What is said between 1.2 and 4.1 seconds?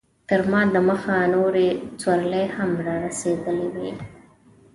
نورې سورلۍ هم رارسېدلې وې.